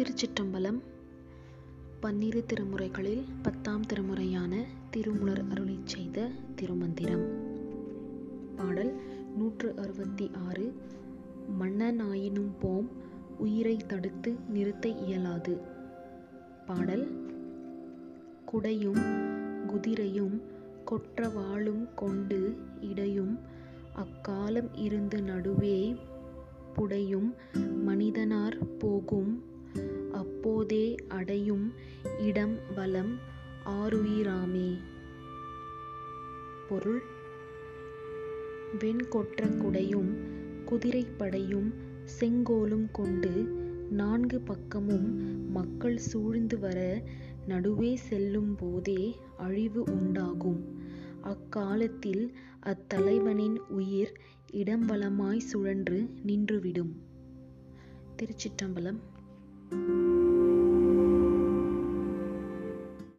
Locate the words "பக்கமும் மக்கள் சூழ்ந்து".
44.40-46.58